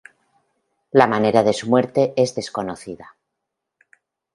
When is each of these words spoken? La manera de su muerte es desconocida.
La 0.89 1.05
manera 1.05 1.43
de 1.43 1.53
su 1.53 1.69
muerte 1.69 2.15
es 2.17 2.33
desconocida. 2.33 3.15